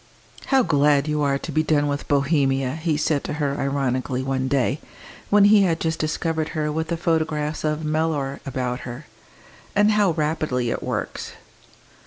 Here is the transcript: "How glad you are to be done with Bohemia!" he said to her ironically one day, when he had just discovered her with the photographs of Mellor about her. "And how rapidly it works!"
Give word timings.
"How 0.47 0.63
glad 0.63 1.07
you 1.07 1.21
are 1.21 1.37
to 1.37 1.51
be 1.51 1.61
done 1.61 1.85
with 1.87 2.07
Bohemia!" 2.07 2.71
he 2.73 2.97
said 2.97 3.23
to 3.25 3.33
her 3.33 3.59
ironically 3.59 4.23
one 4.23 4.47
day, 4.47 4.79
when 5.29 5.43
he 5.45 5.61
had 5.61 5.79
just 5.79 5.99
discovered 5.99 6.49
her 6.57 6.71
with 6.71 6.87
the 6.87 6.97
photographs 6.97 7.63
of 7.63 7.85
Mellor 7.85 8.41
about 8.43 8.79
her. 8.79 9.05
"And 9.75 9.91
how 9.91 10.13
rapidly 10.13 10.71
it 10.71 10.81
works!" 10.81 11.33